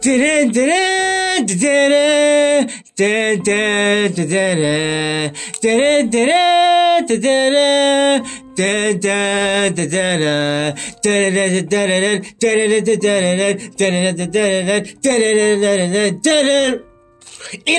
In 0.00 0.20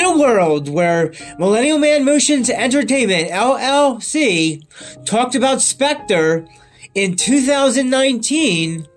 a 0.04 0.18
world 0.18 0.70
where 0.70 1.14
Millennial 1.38 1.78
Man 1.78 2.04
Motions 2.04 2.50
Entertainment 2.50 3.30
LLC 3.30 4.62
talked 5.06 5.36
about 5.36 5.62
Spectre 5.62 6.46
in 6.96 7.16
2019, 7.16 8.88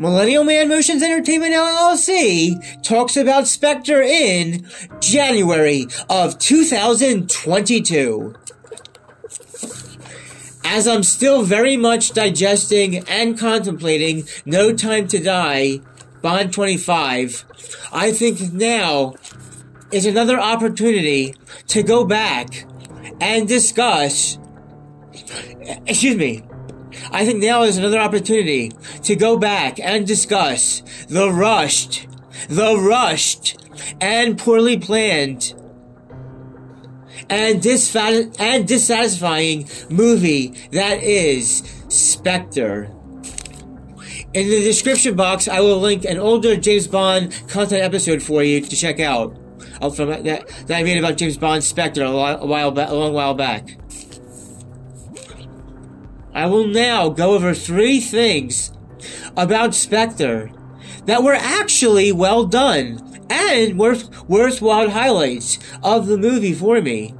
Millennial 0.00 0.44
Man 0.44 0.68
Motions 0.68 1.02
Entertainment 1.02 1.52
LLC 1.52 2.82
talks 2.84 3.16
about 3.16 3.48
Spectre 3.48 4.00
in 4.00 4.64
January 5.00 5.88
of 6.08 6.38
2022. 6.38 8.32
As 10.64 10.86
I'm 10.86 11.02
still 11.02 11.42
very 11.42 11.76
much 11.76 12.12
digesting 12.12 12.98
and 13.08 13.36
contemplating 13.36 14.28
No 14.46 14.72
Time 14.72 15.08
to 15.08 15.18
Die, 15.18 15.80
Bond 16.22 16.52
25, 16.52 17.44
I 17.92 18.12
think 18.12 18.52
now 18.52 19.16
is 19.90 20.06
another 20.06 20.38
opportunity 20.38 21.34
to 21.66 21.82
go 21.82 22.04
back 22.04 22.66
and 23.20 23.48
discuss. 23.48 24.38
Excuse 25.88 26.16
me. 26.16 26.44
I 27.10 27.24
think 27.24 27.42
now 27.42 27.62
is 27.62 27.78
another 27.78 27.98
opportunity 27.98 28.72
to 29.02 29.16
go 29.16 29.36
back 29.36 29.78
and 29.80 30.06
discuss 30.06 30.82
the 31.08 31.30
rushed, 31.30 32.06
the 32.48 32.76
rushed, 32.76 33.56
and 34.00 34.38
poorly 34.38 34.78
planned, 34.78 35.54
and, 37.30 37.60
disfat- 37.60 38.36
and 38.40 38.66
dissatisfying 38.66 39.68
movie 39.90 40.48
that 40.72 41.02
is 41.02 41.62
Spectre. 41.88 42.90
In 44.34 44.48
the 44.48 44.60
description 44.60 45.16
box, 45.16 45.48
I 45.48 45.60
will 45.60 45.78
link 45.78 46.04
an 46.04 46.18
older 46.18 46.54
James 46.56 46.86
Bond 46.86 47.32
content 47.48 47.82
episode 47.82 48.22
for 48.22 48.42
you 48.42 48.60
to 48.60 48.76
check 48.76 49.00
out. 49.00 49.36
From 49.94 50.08
that, 50.08 50.24
that 50.24 50.76
I 50.76 50.82
made 50.82 50.98
about 50.98 51.16
James 51.16 51.38
Bond 51.38 51.62
Spectre 51.62 52.02
a 52.02 52.12
while, 52.12 52.42
a 52.42 52.46
while 52.46 52.70
back, 52.72 52.88
a 52.90 52.94
long 52.94 53.12
while 53.12 53.34
back. 53.34 53.78
I 56.38 56.46
will 56.46 56.68
now 56.68 57.08
go 57.08 57.32
over 57.32 57.52
three 57.52 57.98
things 57.98 58.70
about 59.36 59.74
Spectre 59.74 60.52
that 61.06 61.24
were 61.24 61.34
actually 61.34 62.12
well 62.12 62.44
done 62.44 63.00
and 63.28 63.76
worth 63.76 64.22
worthwhile 64.28 64.88
highlights 64.88 65.58
of 65.82 66.06
the 66.06 66.16
movie 66.16 66.54
for 66.54 66.80
me. 66.80 67.12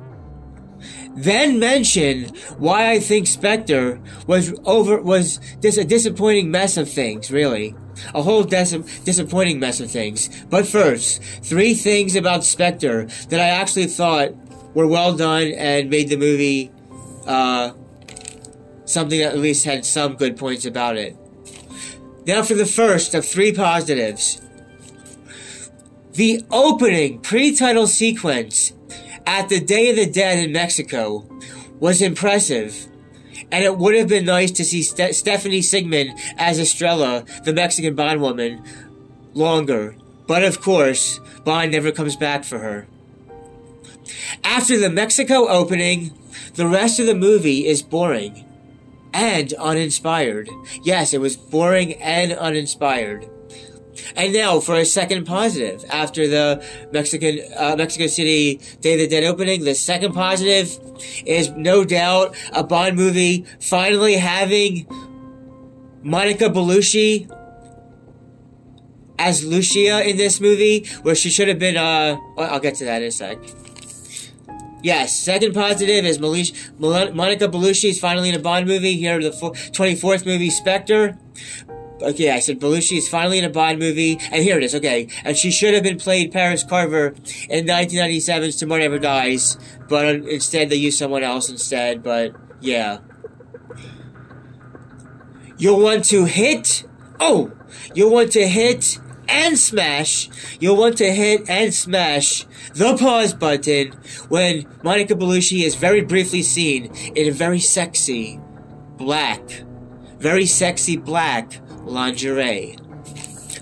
Then 1.17 1.59
mention 1.59 2.27
why 2.59 2.93
I 2.93 3.01
think 3.01 3.27
Spectre 3.27 4.01
was 4.29 4.55
over 4.65 5.03
was 5.03 5.41
just 5.61 5.79
a 5.79 5.85
disappointing 5.85 6.53
mess 6.53 6.77
of 6.77 6.89
things, 6.89 7.33
really. 7.33 7.75
A 8.15 8.23
whole 8.23 8.45
dis- 8.45 9.01
disappointing 9.05 9.59
mess 9.59 9.81
of 9.81 9.91
things. 9.91 10.31
But 10.49 10.65
first, 10.65 11.21
three 11.43 11.75
things 11.75 12.15
about 12.15 12.45
Spectre 12.45 13.07
that 13.31 13.41
I 13.41 13.49
actually 13.49 13.87
thought 13.87 14.31
were 14.77 14.87
well 14.87 15.17
done 15.17 15.49
and 15.49 15.91
made 15.91 16.09
the 16.09 16.17
movie 16.17 16.71
uh, 17.27 17.73
something 18.89 19.21
that 19.21 19.33
at 19.33 19.39
least 19.39 19.67
had 19.67 19.85
some 19.85 20.17
good 20.17 20.37
points 20.37 20.65
about 20.65 20.97
it. 20.97 21.15
Now 22.27 22.43
for 22.43 22.55
the 22.55 22.67
first 22.67 23.15
of 23.15 23.25
three 23.25 23.53
positives. 23.53 24.41
The 26.13 26.43
opening 26.51 27.21
pre-title 27.21 27.87
sequence 27.87 28.73
at 29.27 29.51
the 29.51 29.61
Day 29.61 29.91
of 29.91 29.97
the 29.97 30.11
Dead 30.11 30.39
in 30.39 30.53
Mexico 30.53 31.29
was 31.79 32.03
impressive. 32.03 32.87
And 33.53 33.63
it 33.63 33.77
would 33.79 33.95
have 33.95 34.09
been 34.09 34.25
nice 34.25 34.51
to 34.53 34.65
see 34.65 34.83
Ste- 34.83 35.15
Stephanie 35.15 35.61
Sigman 35.61 36.19
as 36.37 36.59
Estrella, 36.59 37.25
the 37.45 37.53
Mexican 37.53 37.95
Bond 37.95 38.21
woman, 38.21 38.65
longer. 39.35 39.97
But 40.27 40.45
of 40.45 40.61
course, 40.61 41.21
Bond 41.45 41.73
never 41.73 41.93
comes 41.93 42.17
back 42.17 42.45
for 42.45 42.59
her. 42.59 42.89
After 44.43 44.79
the 44.79 44.91
Mexico 44.91 45.47
opening, 45.49 46.19
the 46.55 46.67
rest 46.67 46.99
of 46.99 47.07
the 47.07 47.15
movie 47.15 47.67
is 47.67 47.83
boring 47.83 48.48
and 49.19 49.53
uninspired. 49.55 50.49
Yes, 50.83 51.13
it 51.13 51.21
was 51.21 51.37
boring 51.37 51.95
and 51.95 52.33
uninspired. 52.33 53.29
And 54.15 54.33
now 54.33 54.61
for 54.61 54.77
a 54.77 54.85
second 54.85 55.25
positive. 55.25 55.85
After 55.91 56.29
the 56.29 56.65
Mexican 56.93 57.41
uh, 57.57 57.75
Mexico 57.77 58.07
City 58.07 58.61
Day 58.81 58.93
of 58.95 59.01
the 59.01 59.09
Dead 59.09 59.25
opening, 59.25 59.65
the 59.65 59.75
second 59.75 60.13
positive 60.13 60.79
is 61.27 61.51
no 61.51 61.85
doubt 61.85 62.37
a 62.53 62.63
Bond 62.63 62.97
movie 62.97 63.45
finally 63.61 64.17
having 64.17 64.87
Monica 66.03 66.45
Bellucci 66.45 67.29
as 69.19 69.45
Lucia 69.45 70.09
in 70.09 70.17
this 70.17 70.41
movie, 70.41 70.87
where 71.03 71.17
she 71.17 71.29
should 71.29 71.49
have 71.49 71.59
been. 71.59 71.77
Uh, 71.77 72.17
I'll 72.39 72.61
get 72.61 72.77
to 72.77 72.85
that 72.85 73.03
in 73.03 73.09
a 73.09 73.11
sec. 73.11 73.39
Yes, 74.89 75.15
second 75.15 75.53
positive 75.53 76.07
is 76.07 76.19
Malish, 76.19 76.51
Mal- 76.81 77.13
Monica 77.13 77.47
Bellucci 77.47 77.91
is 77.91 78.01
finally 78.01 78.31
in 78.31 78.35
a 78.35 78.39
Bond 78.39 78.67
movie. 78.67 78.97
Here, 78.97 79.21
the 79.21 79.33
fo- 79.33 79.51
24th 79.53 80.25
movie, 80.25 80.49
Spectre. 80.49 81.19
Okay, 82.01 82.31
I 82.31 82.39
said 82.39 82.59
Bellucci 82.59 82.97
is 82.97 83.07
finally 83.07 83.39
in 83.39 83.45
a 83.45 83.51
Bond 83.51 83.79
movie, 83.79 84.19
and 84.33 84.43
here 84.43 84.57
it 84.57 84.65
is. 84.65 84.75
Okay, 84.75 85.09
and 85.25 85.37
she 85.37 85.51
should 85.51 85.75
have 85.75 85.83
been 85.83 85.99
played 85.99 86.33
Paris 86.33 86.65
Carver 86.65 87.09
in 87.51 87.67
1997's 87.67 88.57
Tomorrow 88.57 88.81
Never 88.81 88.99
Dies, 88.99 89.59
but 89.91 90.07
instead 90.07 90.71
they 90.71 90.77
used 90.77 90.99
someone 90.99 91.23
else 91.23 91.51
instead. 91.51 92.03
But 92.03 92.35
yeah, 92.63 93.01
you'll 95.59 95.81
want 95.83 96.07
to 96.07 96.25
hit. 96.25 96.85
Oh, 97.21 97.53
you'll 97.95 98.11
want 98.11 98.33
to 98.33 98.49
hit 98.49 98.99
and 99.29 99.59
smash. 99.59 100.29
You'll 100.61 100.77
want 100.77 100.99
to 100.99 101.13
hit 101.13 101.49
and 101.49 101.73
smash 101.73 102.45
the 102.75 102.97
pause 102.97 103.35
button 103.35 103.93
when 104.29 104.67
Monica 104.83 105.15
Bellucci 105.15 105.65
is 105.65 105.75
very 105.75 106.01
briefly 106.03 106.43
seen 106.43 106.87
in 107.15 107.29
a 107.29 107.33
very 107.33 107.61
sexy 107.61 108.41
black, 108.97 109.41
very 110.19 110.47
sexy 110.47 110.97
black 110.97 111.61
lingerie. 111.83 112.77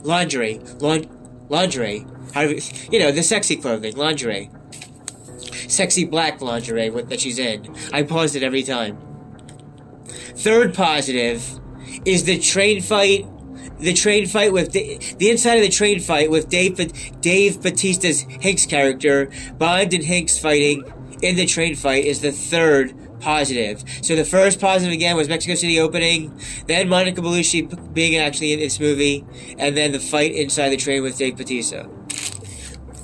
Lingerie. 0.03 0.60
Laun- 0.81 1.47
lingerie. 1.49 2.06
You 2.91 2.99
know, 2.99 3.12
the 3.12 3.22
sexy 3.22 3.56
clothing. 3.56 3.97
Lingerie. 3.97 4.50
Sexy 5.69 6.05
black 6.05 6.41
lingerie 6.41 6.91
that 6.91 7.21
she's 7.21 7.38
in. 7.38 7.75
I 7.93 8.03
paused 8.03 8.37
it 8.37 8.43
every 8.43 8.62
time. 8.62 8.99
Third 10.37 10.75
positive 10.75 11.43
is 12.05 12.25
the 12.25 12.38
train 12.38 12.82
fight. 12.82 13.26
The 13.78 13.92
train 13.92 14.26
fight 14.26 14.53
with 14.53 14.72
the, 14.72 14.98
the 15.19 15.31
inside 15.31 15.56
of 15.56 15.62
the 15.62 15.69
train 15.69 16.00
fight 16.00 16.31
with 16.31 16.48
Dave 16.48 16.76
Dave 17.20 17.60
Bautista's 17.62 18.25
Hinx 18.25 18.69
character, 18.69 19.31
Bond 19.59 19.92
and 19.92 20.04
Hinx 20.04 20.41
fighting 20.41 20.84
in 21.22 21.37
the 21.37 21.47
train 21.47 21.75
fight 21.75 22.04
is 22.04 22.20
the 22.20 22.32
third 22.32 22.94
positive. 23.20 23.82
So 24.03 24.16
the 24.16 24.25
first 24.25 24.60
positive 24.60 24.92
again 24.92 25.16
was 25.16 25.28
Mexico 25.28 25.54
City 25.54 25.81
opening, 25.81 26.38
then 26.66 26.88
Monica 26.88 27.20
Bellucci 27.20 27.94
being 27.94 28.16
actually 28.16 28.53
in 28.53 28.60
this 28.60 28.78
movie, 28.78 29.25
and 29.59 29.76
then 29.76 29.93
the 29.93 30.00
fight 30.00 30.32
inside 30.32 30.70
the 30.70 30.76
train 30.76 31.03
with 31.03 31.16
Dave 31.16 31.37
Bautista. 31.37 31.88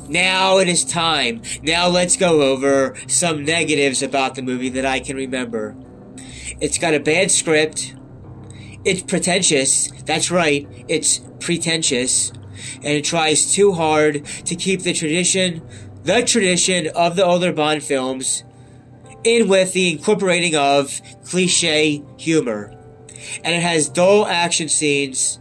Now 0.08 0.58
it 0.58 0.68
is 0.68 0.84
time. 0.84 1.42
Now 1.62 1.88
let's 1.88 2.16
go 2.16 2.42
over 2.42 2.94
some 3.06 3.44
negatives 3.44 4.02
about 4.02 4.34
the 4.34 4.42
movie 4.42 4.68
that 4.70 4.84
I 4.84 5.00
can 5.00 5.16
remember. 5.16 5.76
It's 6.60 6.76
got 6.78 6.94
a 6.94 7.00
bad 7.00 7.30
script. 7.30 7.94
It's 8.84 9.02
pretentious. 9.02 9.90
That's 10.04 10.30
right. 10.30 10.66
It's 10.88 11.20
pretentious. 11.40 12.30
And 12.76 12.86
it 12.86 13.04
tries 13.04 13.52
too 13.52 13.72
hard 13.72 14.24
to 14.24 14.56
keep 14.56 14.82
the 14.82 14.92
tradition, 14.92 15.62
the 16.04 16.22
tradition 16.22 16.88
of 16.94 17.16
the 17.16 17.24
older 17.24 17.52
Bond 17.52 17.82
films 17.82 18.44
in 19.24 19.48
with 19.48 19.72
the 19.72 19.92
incorporating 19.92 20.56
of 20.56 21.00
cliche 21.24 22.02
humor. 22.16 22.74
And 23.44 23.54
it 23.54 23.62
has 23.62 23.88
dull 23.88 24.26
action 24.26 24.68
scenes 24.68 25.38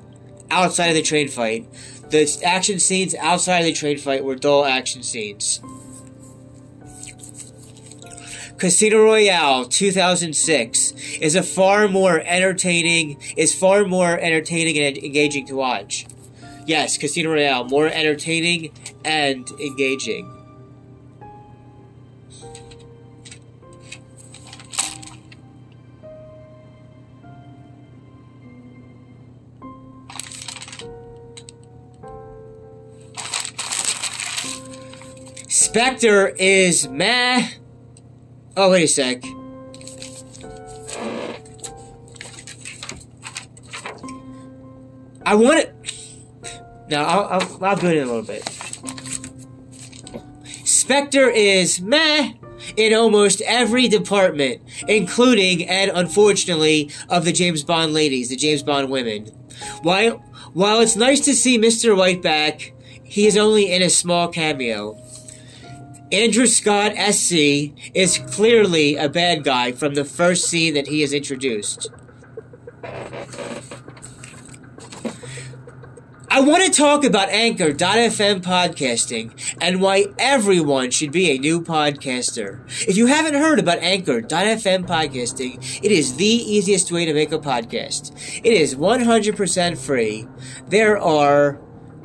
outside 0.52 0.90
of 0.90 0.96
the 0.96 1.02
train 1.02 1.28
fight. 1.28 1.72
The 2.10 2.42
action 2.44 2.80
scenes 2.80 3.16
outside 3.16 3.60
of 3.60 3.66
the 3.66 3.74
train 3.74 3.98
fight 3.98 4.24
were 4.24 4.36
dull 4.36 4.66
action 4.66 5.02
scenes. 5.02 5.62
Casino 8.62 9.02
Royale 9.02 9.66
2006 9.66 10.94
is 11.20 11.34
a 11.34 11.42
far 11.42 11.88
more 11.88 12.22
entertaining 12.24 13.20
is 13.36 13.56
far 13.56 13.86
more 13.86 14.20
entertaining 14.20 14.78
and 14.78 15.00
engaging 15.00 15.48
to 15.48 15.56
watch. 15.56 16.06
Yes, 16.68 16.96
Casino 16.96 17.32
Royale 17.32 17.64
more 17.64 17.88
entertaining 17.88 18.72
and 19.04 19.50
engaging. 19.60 20.32
Spectre 35.48 36.28
is 36.38 36.88
meh. 36.88 37.48
Oh, 38.58 38.72
wait 38.72 38.84
a 38.84 38.88
sec. 38.88 39.24
I 45.26 45.36
want 45.36 45.60
it. 45.60 45.76
No, 46.90 47.04
I'll, 47.04 47.26
I'll, 47.26 47.66
I'll 47.66 47.76
do 47.78 47.88
it 47.88 47.98
in 47.98 48.04
a 48.04 48.12
little 48.12 48.24
bit. 48.24 48.44
Spectre 50.66 51.30
is 51.30 51.80
meh 51.80 52.34
in 52.76 52.94
almost 52.94 53.42
every 53.42 53.88
department, 53.88 54.62
including 54.88 55.68
and 55.70 55.92
unfortunately 55.94 56.92
of 57.08 57.24
the 57.24 57.32
James 57.32 57.64
Bond 57.64 57.94
ladies, 57.94 58.30
the 58.30 58.36
James 58.36 58.64
Bond 58.64 58.90
women. 58.90 59.28
While 59.84 60.18
while 60.54 60.82
it's 60.82 60.98
nice 60.98 61.22
to 61.22 61.34
see 61.34 61.58
Mr. 61.58 61.96
White 61.96 62.22
back, 62.22 62.74
he 63.04 63.26
is 63.26 63.38
only 63.38 63.72
in 63.72 63.82
a 63.82 63.90
small 63.90 64.28
cameo. 64.28 65.02
Andrew 66.12 66.46
Scott 66.46 66.92
SC 67.14 67.72
is 67.94 68.20
clearly 68.32 68.98
a 68.98 69.08
bad 69.08 69.46
guy 69.46 69.72
from 69.72 69.94
the 69.94 70.04
first 70.04 70.46
scene 70.46 70.74
that 70.74 70.88
he 70.88 71.04
is 71.04 71.14
introduced. 71.14 71.90
I 76.34 76.40
want 76.40 76.64
to 76.64 76.72
talk 76.72 77.06
about 77.06 77.30
Anchor.fm 77.30 78.42
podcasting 78.42 79.56
and 79.62 79.82
why 79.82 80.06
everyone 80.18 80.92
should 80.92 81.12
be 81.14 81.32
a 81.32 81.38
new 81.38 81.62
podcaster. 81.62 82.60
If 82.88 82.98
you 82.98 83.08
haven't 83.08 83.36
heard 83.36 83.60
about 83.60 83.80
Anchor.fm 83.80 84.86
podcasting, 84.86 85.84
it 85.84 85.92
is 85.92 86.16
the 86.16 86.26
easiest 86.26 86.92
way 86.92 87.06
to 87.06 87.14
make 87.14 87.32
a 87.32 87.40
podcast. 87.40 88.12
It 88.44 88.54
is 88.54 88.76
100% 88.76 89.78
free. 89.78 90.28
There 90.68 90.98
are 90.98 91.60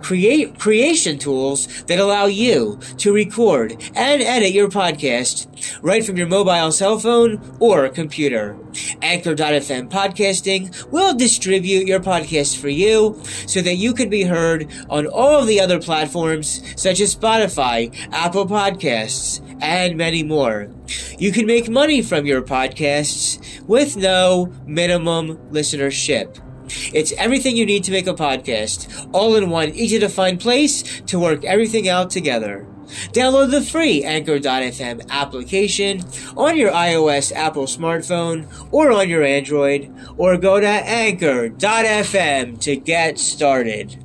create 0.07 0.57
creation 0.57 1.19
tools 1.19 1.83
that 1.87 1.99
allow 1.99 2.27
you 2.27 2.79
to 2.97 3.13
record 3.13 3.73
and 3.97 4.23
edit 4.23 4.53
your 4.53 4.69
podcast 4.69 5.49
right 5.83 6.07
from 6.07 6.17
your 6.17 6.29
mobile 6.29 6.71
cell 6.71 6.97
phone 6.97 7.41
or 7.59 7.89
computer. 7.89 8.57
Anchor.fm 9.03 9.91
podcasting 9.91 10.71
will 10.93 11.13
distribute 11.13 11.89
your 11.89 11.99
podcast 11.99 12.57
for 12.57 12.69
you 12.69 13.21
so 13.49 13.61
that 13.61 13.75
you 13.75 13.93
can 13.93 14.09
be 14.09 14.23
heard 14.23 14.71
on 14.89 15.09
all 15.09 15.45
the 15.45 15.61
other 15.61 15.81
platforms 15.81 16.63
such 16.81 17.01
as 17.01 17.17
Spotify, 17.17 17.93
Apple 18.13 18.47
Podcasts, 18.47 19.41
and 19.61 19.97
many 19.97 20.23
more. 20.23 20.71
You 21.19 21.33
can 21.33 21.47
make 21.47 21.69
money 21.69 22.01
from 22.01 22.27
your 22.27 22.43
podcasts 22.43 23.61
with 23.67 23.97
no 23.97 24.53
minimum 24.67 25.37
listenership. 25.51 26.46
It's 26.93 27.13
everything 27.13 27.57
you 27.57 27.67
need 27.67 27.85
to 27.85 27.93
make 27.93 28.07
a 28.07 28.15
podcast, 28.15 29.09
all 29.13 29.37
in 29.37 29.51
one 29.51 29.71
easy 29.71 29.99
to 29.99 30.09
find 30.09 30.41
place 30.41 31.01
to 31.03 31.19
work 31.19 31.45
everything 31.45 31.89
out 31.89 32.11
together. 32.11 32.67
Download 33.13 33.51
the 33.51 33.63
free 33.63 34.05
Anchor.fm 34.05 35.09
application 35.11 36.03
on 36.37 36.57
your 36.57 36.71
iOS 36.71 37.33
Apple 37.35 37.65
smartphone 37.65 38.47
or 38.71 38.93
on 38.93 39.09
your 39.09 39.25
Android, 39.25 39.93
or 40.17 40.37
go 40.37 40.61
to 40.61 40.67
Anchor.fm 40.67 42.61
to 42.61 42.77
get 42.77 43.19
started. 43.19 44.03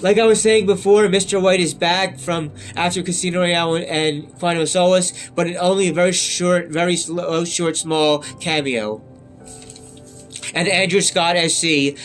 Like 0.00 0.18
I 0.18 0.24
was 0.24 0.40
saying 0.40 0.64
before, 0.64 1.02
Mr. 1.08 1.42
White 1.42 1.60
is 1.60 1.74
back 1.74 2.18
from 2.18 2.52
after 2.74 3.02
Casino 3.02 3.40
Royale 3.40 3.76
and 3.76 4.32
of 4.42 4.68
Solace, 4.68 5.30
but 5.34 5.46
in 5.46 5.58
only 5.58 5.88
a 5.88 5.92
very 5.92 6.12
short, 6.12 6.68
very 6.68 6.96
slow, 6.96 7.24
oh, 7.26 7.44
short, 7.44 7.76
small 7.76 8.20
cameo. 8.40 9.02
And 10.54 10.68
Andrew 10.68 11.00
Scott 11.00 11.36
SC 11.36 11.64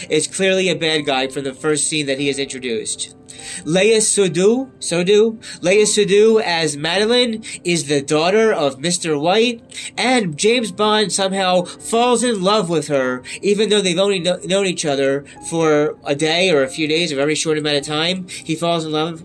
is 0.09 0.27
clearly 0.27 0.69
a 0.69 0.75
bad 0.75 1.05
guy 1.05 1.27
from 1.27 1.43
the 1.43 1.53
first 1.53 1.87
scene 1.87 2.05
that 2.05 2.19
he 2.19 2.29
is 2.29 2.39
introduced. 2.39 3.15
Léa 3.63 3.97
Seydoux, 3.97 4.71
Seydoux, 4.79 5.37
Léa 5.61 5.85
Seydoux 5.85 6.41
as 6.41 6.77
Madeleine 6.77 7.43
is 7.63 7.87
the 7.87 8.01
daughter 8.01 8.51
of 8.51 8.77
Mr. 8.77 9.19
White, 9.19 9.61
and 9.97 10.37
James 10.37 10.71
Bond 10.71 11.11
somehow 11.11 11.63
falls 11.63 12.23
in 12.23 12.41
love 12.41 12.69
with 12.69 12.87
her, 12.87 13.23
even 13.41 13.69
though 13.69 13.81
they've 13.81 13.99
only 13.99 14.19
kno- 14.19 14.39
known 14.45 14.65
each 14.65 14.85
other 14.85 15.25
for 15.49 15.97
a 16.05 16.15
day 16.15 16.49
or 16.49 16.63
a 16.63 16.67
few 16.67 16.87
days, 16.87 17.11
a 17.11 17.15
very 17.15 17.35
short 17.35 17.57
amount 17.57 17.77
of 17.77 17.85
time. 17.85 18.27
He 18.27 18.55
falls 18.55 18.85
in 18.85 18.91
love, 18.91 19.23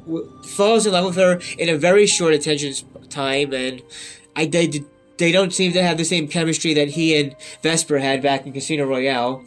falls 0.56 0.86
in 0.86 0.92
love 0.92 1.04
with 1.06 1.16
her 1.16 1.40
in 1.58 1.68
a 1.68 1.76
very 1.76 2.06
short 2.06 2.34
attention 2.34 2.74
time, 3.08 3.52
and 3.52 3.82
I 4.36 4.46
did 4.46 4.84
they 5.20 5.30
don't 5.30 5.52
seem 5.52 5.72
to 5.74 5.82
have 5.82 5.96
the 5.98 6.04
same 6.04 6.26
chemistry 6.26 6.74
that 6.74 6.88
he 6.88 7.16
and 7.16 7.36
Vesper 7.62 7.98
had 7.98 8.20
back 8.22 8.46
in 8.46 8.52
Casino 8.52 8.84
Royale. 8.86 9.44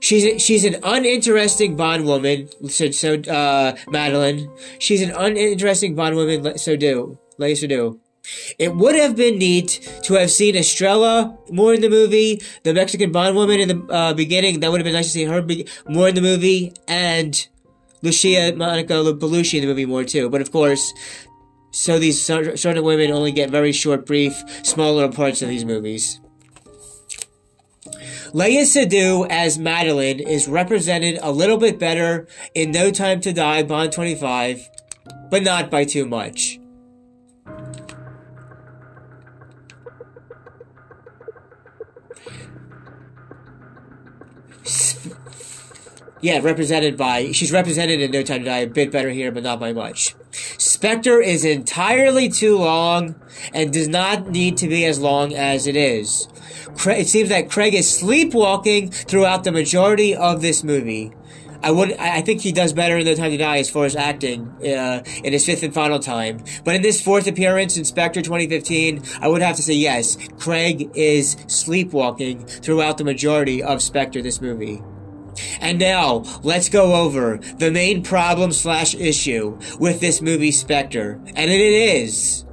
She's 0.00 0.42
she's 0.42 0.64
an 0.64 0.76
uninteresting 0.82 1.76
Bond 1.76 2.04
woman, 2.04 2.48
so, 2.68 2.90
so 2.90 3.14
uh, 3.14 3.76
Madeleine. 3.88 4.50
She's 4.78 5.02
an 5.02 5.10
uninteresting 5.10 5.94
Bond 5.94 6.16
woman, 6.16 6.58
so 6.58 6.76
do 6.76 7.18
Léa 7.38 7.52
Seydoux. 7.52 7.98
It 8.58 8.74
would 8.74 8.94
have 8.94 9.16
been 9.16 9.38
neat 9.38 10.00
to 10.04 10.14
have 10.14 10.30
seen 10.30 10.56
Estrella 10.56 11.36
more 11.50 11.74
in 11.74 11.82
the 11.82 11.90
movie, 11.90 12.40
the 12.62 12.72
Mexican 12.72 13.12
Bond 13.12 13.36
woman 13.36 13.60
in 13.60 13.68
the 13.68 13.92
uh, 13.92 14.14
beginning. 14.14 14.60
That 14.60 14.70
would 14.70 14.80
have 14.80 14.84
been 14.84 14.94
nice 14.94 15.06
to 15.06 15.12
see 15.12 15.24
her 15.24 15.42
be- 15.42 15.66
more 15.88 16.08
in 16.08 16.14
the 16.14 16.22
movie, 16.22 16.72
and 16.86 17.46
Lucia 18.02 18.54
Monica 18.54 18.94
Bellucci 18.94 19.54
in 19.54 19.62
the 19.62 19.66
movie 19.66 19.86
more 19.86 20.04
too. 20.04 20.28
But 20.28 20.42
of 20.42 20.52
course, 20.52 20.92
so 21.74 21.98
these 21.98 22.24
certain 22.24 22.84
women 22.84 23.10
only 23.10 23.32
get 23.32 23.50
very 23.50 23.72
short, 23.72 24.06
brief, 24.06 24.42
small 24.62 24.94
little 24.94 25.10
parts 25.10 25.42
of 25.42 25.48
these 25.48 25.64
movies. 25.64 26.20
Léa 28.32 28.62
Seydoux 28.62 29.26
as 29.28 29.58
Madeleine 29.58 30.20
is 30.20 30.46
represented 30.46 31.18
a 31.20 31.32
little 31.32 31.56
bit 31.56 31.78
better 31.78 32.28
in 32.54 32.70
No 32.70 32.92
Time 32.92 33.20
to 33.22 33.32
Die, 33.32 33.62
Bond 33.64 33.92
25, 33.92 34.68
but 35.30 35.42
not 35.42 35.68
by 35.68 35.84
too 35.84 36.06
much. 36.06 36.60
Yeah, 46.20 46.38
represented 46.40 46.96
by. 46.96 47.32
She's 47.32 47.52
represented 47.52 48.00
in 48.00 48.12
No 48.12 48.22
Time 48.22 48.40
to 48.40 48.44
Die 48.46 48.58
a 48.58 48.66
bit 48.66 48.90
better 48.90 49.10
here, 49.10 49.30
but 49.30 49.42
not 49.42 49.60
by 49.60 49.72
much. 49.72 50.14
Spectre 50.58 51.20
is 51.20 51.44
entirely 51.44 52.28
too 52.28 52.58
long 52.58 53.14
and 53.52 53.72
does 53.72 53.88
not 53.88 54.30
need 54.30 54.56
to 54.58 54.68
be 54.68 54.84
as 54.84 54.98
long 54.98 55.34
as 55.34 55.66
it 55.66 55.76
is. 55.76 56.28
It 56.86 57.08
seems 57.08 57.28
that 57.28 57.50
Craig 57.50 57.74
is 57.74 57.88
sleepwalking 57.88 58.90
throughout 58.90 59.44
the 59.44 59.52
majority 59.52 60.14
of 60.14 60.42
this 60.42 60.64
movie. 60.64 61.12
I 61.62 61.70
would, 61.70 61.96
I 61.96 62.20
think 62.20 62.42
he 62.42 62.52
does 62.52 62.74
better 62.74 62.98
in 62.98 63.06
No 63.06 63.14
Time 63.14 63.30
to 63.30 63.38
Die 63.38 63.58
as 63.58 63.70
far 63.70 63.86
as 63.86 63.96
acting 63.96 64.50
uh, 64.62 65.02
in 65.24 65.32
his 65.32 65.46
fifth 65.46 65.62
and 65.62 65.72
final 65.72 65.98
time. 65.98 66.44
But 66.62 66.74
in 66.74 66.82
this 66.82 67.00
fourth 67.00 67.26
appearance 67.26 67.78
in 67.78 67.86
Spectre 67.86 68.20
2015, 68.20 69.02
I 69.22 69.28
would 69.28 69.40
have 69.40 69.56
to 69.56 69.62
say 69.62 69.72
yes, 69.72 70.18
Craig 70.38 70.90
is 70.94 71.38
sleepwalking 71.46 72.44
throughout 72.44 72.98
the 72.98 73.04
majority 73.04 73.62
of 73.62 73.80
Spectre 73.80 74.20
this 74.20 74.42
movie. 74.42 74.82
And 75.60 75.78
now, 75.78 76.24
let's 76.42 76.68
go 76.68 76.94
over 76.94 77.38
the 77.58 77.70
main 77.70 78.02
problem 78.02 78.52
slash 78.52 78.94
issue 78.94 79.58
with 79.78 80.00
this 80.00 80.20
movie 80.20 80.52
Spectre. 80.52 81.20
And 81.34 81.50
it 81.50 81.60
is 81.60 82.43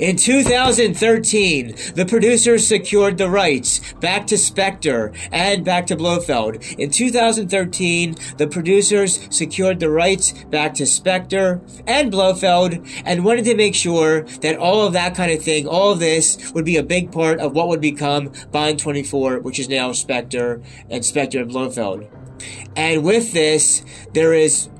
in 0.00 0.16
2013, 0.16 1.74
the 1.94 2.06
producers 2.06 2.66
secured 2.66 3.18
the 3.18 3.28
rights 3.28 3.92
back 4.00 4.26
to 4.28 4.38
Spectre 4.38 5.12
and 5.30 5.62
back 5.62 5.86
to 5.88 5.96
Blofeld. 5.96 6.56
In 6.78 6.90
2013, 6.90 8.16
the 8.38 8.46
producers 8.46 9.20
secured 9.30 9.78
the 9.78 9.90
rights 9.90 10.32
back 10.44 10.72
to 10.74 10.86
Spectre 10.86 11.60
and 11.86 12.10
Blofeld 12.10 12.82
and 13.04 13.24
wanted 13.26 13.44
to 13.44 13.54
make 13.54 13.74
sure 13.74 14.22
that 14.40 14.56
all 14.56 14.86
of 14.86 14.94
that 14.94 15.14
kind 15.14 15.32
of 15.32 15.42
thing, 15.42 15.68
all 15.68 15.92
of 15.92 15.98
this 15.98 16.50
would 16.54 16.64
be 16.64 16.78
a 16.78 16.82
big 16.82 17.12
part 17.12 17.38
of 17.38 17.52
what 17.52 17.68
would 17.68 17.82
become 17.82 18.32
Bond 18.50 18.78
24, 18.78 19.40
which 19.40 19.58
is 19.58 19.68
now 19.68 19.92
Spectre 19.92 20.62
and 20.88 21.04
Spectre 21.04 21.40
and 21.40 21.50
Blofeld. 21.50 22.08
And 22.74 23.04
with 23.04 23.32
this, 23.32 23.84
there 24.14 24.32
is 24.32 24.70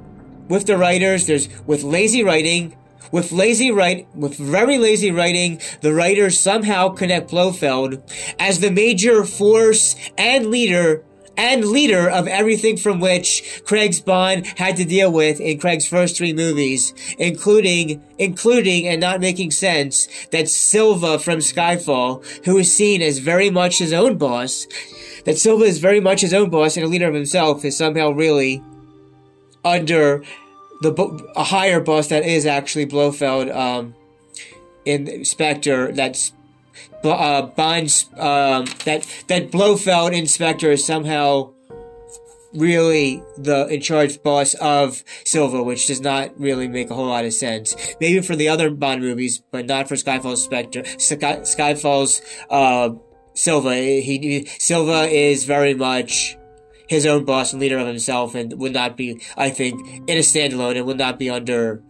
with 0.49 0.67
the 0.67 0.79
writers, 0.79 1.27
there's 1.27 1.49
with 1.67 1.83
lazy 1.83 2.25
writing, 2.25 2.75
with 3.13 3.33
lazy 3.33 3.71
write, 3.71 4.07
with 4.15 4.37
very 4.37 4.79
lazy 4.79 5.11
writing, 5.11 5.61
the 5.81 5.93
writers 5.93 6.39
somehow 6.39 6.89
connect 6.89 7.31
Blofeld 7.31 8.03
as 8.39 8.61
the 8.61 8.71
major 8.71 9.25
force 9.25 9.97
and 10.17 10.51
leader 10.51 11.05
and 11.37 11.65
leader 11.65 12.11
of 12.11 12.29
everything 12.29 12.77
from 12.77 13.01
which 13.01 13.63
Craig's 13.65 14.01
Bond 14.01 14.47
had 14.59 14.77
to 14.77 14.85
deal 14.85 15.11
with 15.11 15.41
in 15.41 15.59
Craig's 15.59 15.87
first 15.87 16.17
three 16.17 16.35
movies, 16.35 16.93
including, 17.19 18.03
including 18.19 18.87
and 18.87 19.01
not 19.01 19.21
making 19.21 19.51
sense 19.51 20.07
that 20.33 20.51
Silva 20.51 21.19
from 21.19 21.39
Skyfall, 21.39 22.23
who 22.45 22.59
is 22.59 22.75
seen 22.75 23.01
as 23.01 23.19
very 23.19 23.49
much 23.49 23.79
his 23.79 23.93
own 23.93 24.19
boss, 24.19 24.67
that 25.25 25.39
Silva 25.39 25.65
is 25.65 25.79
very 25.79 26.01
much 26.01 26.21
his 26.21 26.35
own 26.35 26.51
boss 26.51 26.77
and 26.77 26.85
a 26.85 26.89
leader 26.89 27.09
of 27.09 27.15
himself 27.15 27.65
is 27.65 27.77
somehow 27.77 28.11
really 28.11 28.63
under 29.65 30.23
the 30.81 30.93
a 31.37 31.45
higher 31.45 31.81
boss 31.81 32.09
that 32.09 32.25
is 32.25 32.47
actually 32.47 32.87
Blofeld 32.87 33.51
um, 33.51 33.95
in 34.85 35.25
Spectre 35.25 35.93
that's 35.93 36.33
uh, 37.05 37.43
Bond's 37.43 38.09
um, 38.17 38.67
that 38.85 39.07
that 39.29 39.51
Blofeld 39.51 40.13
in 40.13 40.27
Spectre 40.27 40.73
is 40.73 40.85
somehow 40.85 41.53
really 42.53 43.23
the 43.39 43.67
in 43.69 43.81
charge 43.81 44.23
boss 44.23 44.55
of 44.55 45.05
Silva, 45.25 45.63
which 45.63 45.87
does 45.87 46.01
not 46.01 46.39
really 46.39 46.69
make 46.69 46.91
a 46.91 46.95
whole 46.95 47.07
lot 47.07 47.25
of 47.25 47.33
sense. 47.33 47.77
Maybe 48.01 48.21
for 48.21 48.37
the 48.37 48.49
other 48.49 48.71
Bond 48.71 49.03
movies, 49.03 49.43
but 49.51 49.67
not 49.67 49.89
for 49.89 49.95
Skyfall's 49.95 50.43
Spectre. 50.43 50.85
Sky, 50.99 51.39
Skyfall's 51.41 52.23
uh, 52.49 52.91
Silva. 53.35 53.75
He 53.75 54.47
Silva 54.59 55.09
is 55.09 55.45
very 55.45 55.75
much 55.75 56.37
his 56.91 57.07
own 57.07 57.25
boss 57.25 57.53
and 57.53 57.61
leader 57.61 57.79
of 57.79 57.87
himself, 57.87 58.35
and 58.35 58.53
would 58.59 58.73
not 58.73 58.97
be, 58.97 59.21
I 59.37 59.51
think, 59.51 59.81
in 60.09 60.19
a 60.19 60.23
standalone, 60.23 60.77
and 60.77 60.87
would 60.87 60.99
not 60.99 61.21
be 61.21 61.31
under 61.31 61.85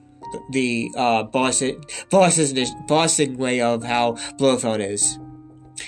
the 0.50 0.90
uh, 0.95 1.23
Boston 1.23 1.80
Boston 2.11 3.37
way 3.38 3.62
of 3.62 3.83
how 3.83 4.12
Blofeld 4.37 4.80
is 4.80 5.19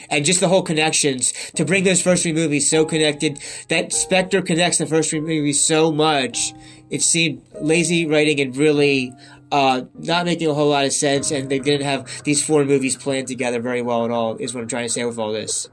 and 0.09 0.25
just 0.25 0.41
the 0.41 0.49
whole 0.49 0.63
connections 0.63 1.33
to 1.55 1.67
bring 1.67 1.85
those 1.85 2.01
first 2.01 2.23
three 2.23 2.33
movies 2.33 2.69
so 2.69 2.87
connected 2.87 3.39
that 3.69 3.93
Spectre 3.93 4.41
connects 4.41 4.79
the 4.79 4.87
first 4.87 5.11
three 5.11 5.21
movies 5.21 5.63
so 5.63 5.93
much. 5.93 6.55
It 6.89 7.03
seemed 7.03 7.43
lazy 7.61 8.07
writing 8.07 8.41
and 8.41 8.57
really 8.57 9.13
uh, 9.53 9.83
not 9.95 10.25
making 10.25 10.49
a 10.49 10.55
whole 10.55 10.71
lot 10.71 10.87
of 10.87 10.95
sense, 10.95 11.31
and 11.31 11.51
they 11.51 11.59
didn't 11.59 11.85
have 11.85 12.23
these 12.25 12.45
four 12.45 12.65
movies 12.65 12.97
planned 12.97 13.29
together 13.29 13.61
very 13.61 13.83
well 13.83 14.07
at 14.07 14.11
all. 14.11 14.37
Is 14.37 14.55
what 14.55 14.63
I'm 14.63 14.69
trying 14.69 14.87
to 14.87 14.93
say 14.93 15.05
with 15.05 15.19
all 15.19 15.33
this. 15.33 15.69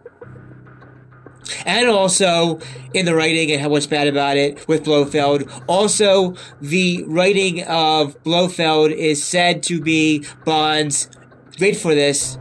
And 1.65 1.89
also 1.89 2.59
in 2.93 3.05
the 3.05 3.15
writing 3.15 3.51
and 3.51 3.71
what's 3.71 3.87
bad 3.87 4.07
about 4.07 4.37
it 4.37 4.67
with 4.67 4.83
Blofeld. 4.83 5.49
Also, 5.67 6.35
the 6.61 7.03
writing 7.07 7.63
of 7.63 8.21
Blofeld 8.23 8.91
is 8.91 9.23
said 9.23 9.63
to 9.63 9.81
be 9.81 10.25
Bond's. 10.45 11.09
Wait 11.59 11.75
for 11.75 11.93
this 11.93 12.37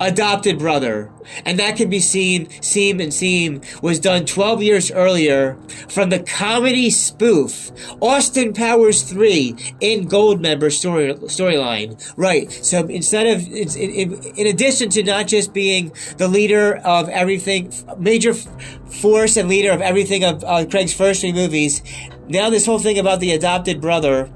adopted 0.00 0.58
brother. 0.58 1.10
And 1.44 1.58
that 1.58 1.76
can 1.76 1.88
be 1.88 2.00
seen, 2.00 2.50
seen 2.62 3.00
and 3.00 3.12
seen 3.12 3.62
was 3.82 3.98
done 3.98 4.26
12 4.26 4.62
years 4.62 4.90
earlier 4.90 5.56
from 5.88 6.10
the 6.10 6.20
comedy 6.20 6.90
spoof 6.90 7.70
Austin 8.00 8.52
Powers 8.52 9.02
3 9.02 9.76
in 9.80 10.08
Goldmember 10.08 10.72
story 10.72 11.14
storyline. 11.14 12.12
Right. 12.16 12.50
So 12.52 12.86
instead 12.86 13.26
of, 13.26 13.46
in, 13.48 14.12
in, 14.36 14.46
addition 14.46 14.90
to 14.90 15.02
not 15.02 15.26
just 15.26 15.52
being 15.52 15.92
the 16.18 16.28
leader 16.28 16.76
of 16.84 17.08
everything, 17.08 17.72
major 17.98 18.34
force 18.34 19.36
and 19.36 19.48
leader 19.48 19.70
of 19.70 19.80
everything 19.80 20.24
of 20.24 20.44
uh, 20.44 20.66
Craig's 20.66 20.94
first 20.94 21.22
three 21.22 21.32
movies, 21.32 21.82
now 22.28 22.50
this 22.50 22.66
whole 22.66 22.78
thing 22.78 22.98
about 22.98 23.20
the 23.20 23.32
adopted 23.32 23.80
brother 23.80 24.30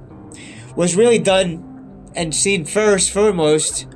was 0.76 0.96
really 0.96 1.18
done 1.18 1.64
and 2.14 2.34
seen 2.34 2.64
first, 2.64 3.10
foremost 3.10 3.86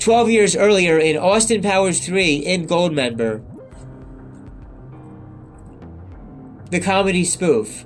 12 0.00 0.30
years 0.30 0.56
earlier 0.56 0.98
in 0.98 1.16
Austin 1.18 1.60
Powers 1.62 2.04
3 2.04 2.36
in 2.36 2.66
Goldmember. 2.66 3.44
The 6.70 6.80
comedy 6.80 7.24
spoof. 7.24 7.84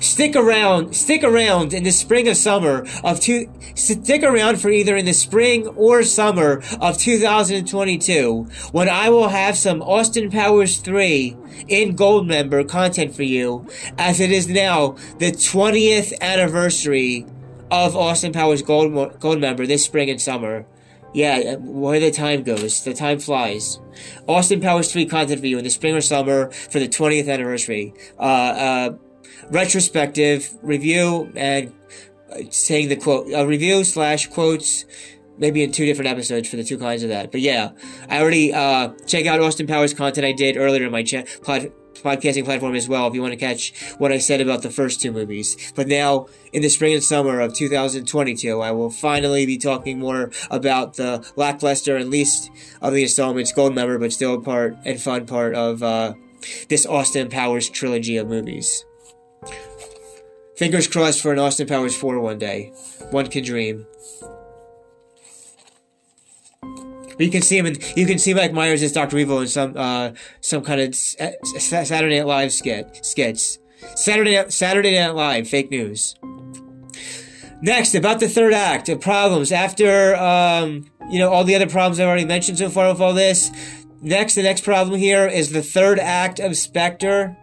Stick 0.00 0.34
around, 0.34 0.96
stick 0.96 1.22
around 1.22 1.72
in 1.74 1.84
the 1.84 1.92
spring 1.92 2.26
of 2.26 2.36
summer 2.36 2.86
of 3.04 3.20
two, 3.20 3.52
stick 3.74 4.22
around 4.22 4.56
for 4.56 4.70
either 4.70 4.96
in 4.96 5.04
the 5.04 5.12
spring 5.12 5.68
or 5.68 6.02
summer 6.02 6.62
of 6.80 6.96
2022 6.96 8.48
when 8.72 8.88
I 8.88 9.10
will 9.10 9.28
have 9.28 9.58
some 9.58 9.82
Austin 9.82 10.30
Powers 10.30 10.78
3 10.78 11.36
in 11.68 11.96
Goldmember 11.96 12.66
content 12.66 13.14
for 13.14 13.24
you 13.24 13.68
as 13.98 14.20
it 14.20 14.32
is 14.32 14.48
now 14.48 14.96
the 15.18 15.32
20th 15.32 16.18
anniversary 16.20 17.26
of 17.70 17.94
Austin 17.94 18.32
Powers 18.32 18.62
Gold, 18.62 18.92
Goldmember 19.20 19.66
this 19.66 19.84
spring 19.84 20.08
and 20.08 20.20
summer. 20.20 20.66
Yeah, 21.12 21.56
where 21.56 21.98
the 21.98 22.10
time 22.10 22.44
goes, 22.44 22.84
the 22.84 22.94
time 22.94 23.18
flies. 23.18 23.80
Austin 24.28 24.60
Powers 24.60 24.92
3 24.92 25.06
content 25.06 25.40
for 25.40 25.46
you 25.46 25.58
in 25.58 25.64
the 25.64 25.70
spring 25.70 25.94
or 25.94 26.00
summer 26.00 26.50
for 26.50 26.78
the 26.78 26.88
20th 26.88 27.28
anniversary. 27.28 27.94
Uh, 28.18 28.22
uh, 28.22 28.96
retrospective 29.50 30.56
review 30.62 31.32
and 31.34 31.72
uh, 32.32 32.38
saying 32.50 32.88
the 32.88 32.96
quote, 32.96 33.26
a 33.34 33.44
review 33.44 33.82
slash 33.82 34.28
quotes, 34.28 34.84
maybe 35.36 35.64
in 35.64 35.72
two 35.72 35.84
different 35.84 36.08
episodes 36.08 36.48
for 36.48 36.56
the 36.56 36.64
two 36.64 36.78
kinds 36.78 37.02
of 37.02 37.08
that. 37.08 37.32
But 37.32 37.40
yeah, 37.40 37.70
I 38.08 38.20
already, 38.20 38.52
uh, 38.52 38.90
check 39.06 39.26
out 39.26 39.40
Austin 39.40 39.66
Powers 39.66 39.92
content 39.92 40.24
I 40.24 40.32
did 40.32 40.56
earlier 40.56 40.86
in 40.86 40.92
my 40.92 41.02
chat, 41.02 41.28
podcasting 42.00 42.44
platform 42.44 42.74
as 42.74 42.88
well 42.88 43.06
if 43.06 43.14
you 43.14 43.22
want 43.22 43.32
to 43.32 43.38
catch 43.38 43.72
what 43.98 44.12
I 44.12 44.18
said 44.18 44.40
about 44.40 44.62
the 44.62 44.70
first 44.70 45.00
two 45.00 45.12
movies. 45.12 45.72
But 45.74 45.88
now, 45.88 46.26
in 46.52 46.62
the 46.62 46.68
spring 46.68 46.94
and 46.94 47.02
summer 47.02 47.40
of 47.40 47.54
2022, 47.54 48.60
I 48.60 48.70
will 48.70 48.90
finally 48.90 49.46
be 49.46 49.58
talking 49.58 49.98
more 49.98 50.30
about 50.50 50.94
the 50.94 51.26
lackluster 51.36 51.96
and 51.96 52.10
least 52.10 52.50
of 52.82 52.92
the 52.92 53.02
installments, 53.02 53.52
Goldmember, 53.52 54.00
but 54.00 54.12
still 54.12 54.34
a 54.34 54.40
part 54.40 54.76
and 54.84 55.00
fun 55.00 55.26
part 55.26 55.54
of 55.54 55.82
uh, 55.82 56.14
this 56.68 56.86
Austin 56.86 57.28
Powers 57.28 57.68
trilogy 57.68 58.16
of 58.16 58.28
movies. 58.28 58.84
Fingers 60.56 60.86
crossed 60.86 61.22
for 61.22 61.32
an 61.32 61.38
Austin 61.38 61.66
Powers 61.66 61.96
4 61.96 62.20
one 62.20 62.38
day. 62.38 62.72
One 63.10 63.26
can 63.28 63.44
dream. 63.44 63.86
But 67.20 67.26
you 67.26 67.32
can 67.32 67.42
see 67.42 67.58
him 67.58 67.66
in, 67.66 67.76
you 67.96 68.06
can 68.06 68.18
see 68.18 68.32
Mike 68.32 68.54
Myers 68.54 68.82
as 68.82 68.92
Dr. 68.92 69.18
Evil 69.18 69.40
in 69.40 69.46
some, 69.46 69.74
uh, 69.76 70.12
some 70.40 70.64
kind 70.64 70.80
of 70.80 70.94
Saturday 70.94 72.16
Night 72.16 72.26
Live 72.26 72.50
skit, 72.50 73.04
skits. 73.04 73.58
Saturday, 73.94 74.48
Saturday 74.48 74.98
Night 74.98 75.14
Live, 75.14 75.46
fake 75.46 75.70
news. 75.70 76.14
Next, 77.60 77.94
about 77.94 78.20
the 78.20 78.28
third 78.30 78.54
act 78.54 78.88
of 78.88 79.02
problems. 79.02 79.52
After, 79.52 80.16
um, 80.16 80.86
you 81.10 81.18
know, 81.18 81.30
all 81.30 81.44
the 81.44 81.54
other 81.54 81.68
problems 81.68 82.00
I've 82.00 82.08
already 82.08 82.24
mentioned 82.24 82.56
so 82.56 82.70
far 82.70 82.90
with 82.90 83.02
all 83.02 83.12
this. 83.12 83.50
Next, 84.00 84.34
the 84.34 84.42
next 84.42 84.64
problem 84.64 84.98
here 84.98 85.26
is 85.26 85.52
the 85.52 85.62
third 85.62 85.98
act 85.98 86.40
of 86.40 86.56
Spectre. 86.56 87.36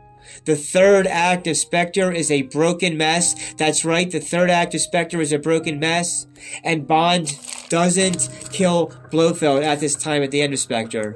The 0.46 0.55
third 0.55 1.07
act 1.07 1.48
of 1.48 1.57
Spectre 1.57 2.12
is 2.12 2.31
a 2.31 2.43
broken 2.43 2.98
mess. 2.98 3.53
That's 3.53 3.86
right, 3.86 4.10
the 4.10 4.19
third 4.19 4.50
act 4.50 4.74
of 4.75 4.81
Spectre 4.81 5.22
is 5.22 5.34
a 5.34 5.39
broken 5.39 5.79
mess. 5.79 6.27
And 6.63 6.88
Bond 6.88 7.39
doesn't 7.69 8.29
kill 8.51 8.93
Blofeld 9.12 9.63
at 9.63 9.79
this 9.79 9.96
time 9.96 10.24
at 10.24 10.31
the 10.31 10.41
end 10.41 10.53
of 10.53 10.60
Spectre. 10.60 11.15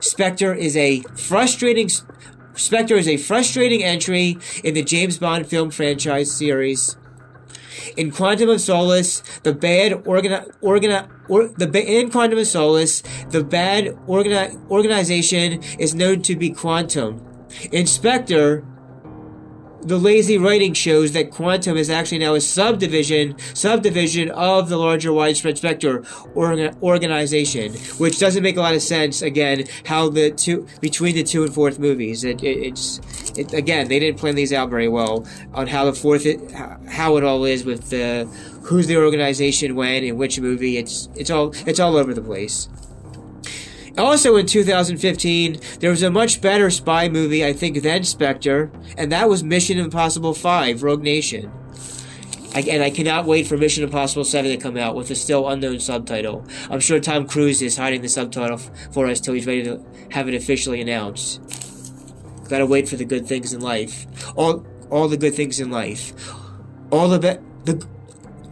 Spectre 0.00 0.54
is 0.54 0.76
a 0.76 1.00
frustrating 1.16 1.88
Spectre 2.54 2.96
is 2.96 3.08
a 3.08 3.16
frustrating 3.16 3.82
entry 3.82 4.36
in 4.62 4.74
the 4.74 4.82
James 4.82 5.18
Bond 5.18 5.46
film 5.46 5.70
franchise 5.70 6.30
series. 6.30 6.96
In 7.96 8.10
Quantum 8.10 8.50
of 8.50 8.60
Solace, 8.60 9.22
the 9.42 9.54
bad 9.54 9.92
organi- 10.04 10.50
or, 10.60 11.48
the 11.48 12.00
in 12.00 12.10
Quantum 12.10 12.38
of 12.38 12.46
Solace, 12.46 13.02
the 13.30 13.42
bad 13.42 13.86
organi- 14.06 14.70
organization 14.70 15.62
is 15.78 15.94
known 15.94 16.22
to 16.22 16.36
be 16.36 16.50
Quantum. 16.50 17.31
In 17.70 17.86
Spectre, 17.86 18.64
the 19.84 19.98
lazy 19.98 20.38
writing 20.38 20.74
shows 20.74 21.12
that 21.12 21.30
quantum 21.30 21.76
is 21.76 21.90
actually 21.90 22.18
now 22.18 22.34
a 22.34 22.40
subdivision 22.40 23.36
subdivision 23.54 24.30
of 24.30 24.68
the 24.68 24.76
larger 24.76 25.12
widespread 25.12 25.58
spectre 25.58 26.00
orga- 26.34 26.80
organization 26.82 27.72
which 27.98 28.18
doesn't 28.18 28.42
make 28.42 28.56
a 28.56 28.60
lot 28.60 28.74
of 28.74 28.82
sense 28.82 29.22
again 29.22 29.64
how 29.86 30.08
the 30.08 30.30
two 30.30 30.66
between 30.80 31.14
the 31.14 31.22
two 31.22 31.42
and 31.42 31.52
fourth 31.54 31.78
movies. 31.78 32.22
It, 32.22 32.42
it, 32.42 32.58
it's 32.58 33.00
it, 33.36 33.52
again 33.52 33.88
they 33.88 33.98
didn't 33.98 34.18
plan 34.20 34.34
these 34.36 34.52
out 34.52 34.70
very 34.70 34.88
well 34.88 35.26
on 35.52 35.66
how 35.66 35.84
the 35.84 35.94
fourth 35.94 36.26
it, 36.26 36.50
how 36.52 37.16
it 37.16 37.24
all 37.24 37.44
is 37.44 37.64
with 37.64 37.90
the 37.90 38.24
who's 38.62 38.86
the 38.86 38.96
organization 38.96 39.74
when 39.74 40.04
in 40.04 40.16
which 40.16 40.38
movie. 40.38 40.78
It's 40.78 41.08
it's 41.16 41.30
all 41.30 41.52
it's 41.66 41.80
all 41.80 41.96
over 41.96 42.14
the 42.14 42.22
place 42.22 42.68
also 43.98 44.36
in 44.36 44.46
2015, 44.46 45.60
there 45.80 45.90
was 45.90 46.02
a 46.02 46.10
much 46.10 46.40
better 46.40 46.70
spy 46.70 47.08
movie, 47.08 47.44
I 47.44 47.52
think, 47.52 47.82
than 47.82 48.04
Spectre, 48.04 48.70
and 48.96 49.12
that 49.12 49.28
was 49.28 49.42
Mission 49.42 49.78
Impossible 49.78 50.34
5 50.34 50.82
Rogue 50.82 51.02
Nation. 51.02 51.52
I, 52.54 52.60
and 52.60 52.82
I 52.82 52.90
cannot 52.90 53.24
wait 53.24 53.46
for 53.46 53.56
Mission 53.56 53.82
Impossible 53.82 54.24
7 54.24 54.50
to 54.50 54.56
come 54.58 54.76
out 54.76 54.94
with 54.94 55.10
a 55.10 55.14
still 55.14 55.48
unknown 55.48 55.80
subtitle. 55.80 56.46
I'm 56.70 56.80
sure 56.80 57.00
Tom 57.00 57.26
Cruise 57.26 57.62
is 57.62 57.76
hiding 57.76 58.02
the 58.02 58.08
subtitle 58.08 58.58
for 58.58 59.06
us 59.06 59.20
till 59.20 59.34
he's 59.34 59.46
ready 59.46 59.64
to 59.64 59.82
have 60.10 60.28
it 60.28 60.34
officially 60.34 60.80
announced. 60.80 61.40
Gotta 62.48 62.66
wait 62.66 62.88
for 62.88 62.96
the 62.96 63.06
good 63.06 63.26
things 63.26 63.54
in 63.54 63.60
life. 63.60 64.06
All, 64.36 64.66
all 64.90 65.08
the 65.08 65.16
good 65.16 65.34
things 65.34 65.60
in 65.60 65.70
life. 65.70 66.12
All 66.90 67.08
the 67.08 67.18
be- 67.18 67.42
the 67.64 67.86